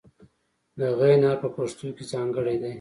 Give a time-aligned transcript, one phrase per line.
[0.77, 2.69] د "غ" حرف په پښتو کې ځانګړی دی.